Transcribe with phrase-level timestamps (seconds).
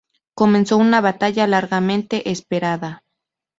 [0.33, 3.03] Comenzó una batalla largamente esperada.